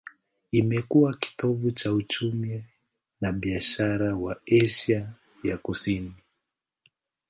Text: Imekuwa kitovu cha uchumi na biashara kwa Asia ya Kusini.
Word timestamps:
Imekuwa 0.51 1.13
kitovu 1.17 1.71
cha 1.71 1.93
uchumi 1.93 2.63
na 3.21 3.31
biashara 3.31 4.15
kwa 4.17 4.35
Asia 4.63 5.09
ya 5.43 5.57
Kusini. 5.57 6.15